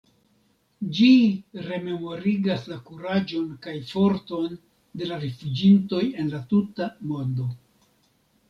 [0.99, 1.09] Ĝi
[1.65, 4.57] rememorigas la kuraĝon kaj forton
[5.03, 7.51] de la rifuĝintoj en la tuta mondo.